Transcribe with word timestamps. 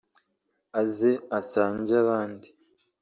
aze 0.81 1.11
asange 1.39 1.93
abandi 2.03 2.47